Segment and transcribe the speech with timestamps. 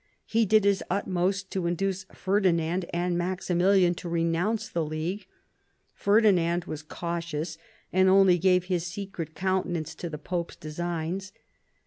[0.25, 5.27] He did his utmost to induce Ferdinand and Maximilian to renounce the League.
[5.93, 7.59] Ferdinand was cautious,
[7.93, 11.33] and only gave his secret countenance to the Pope's designs.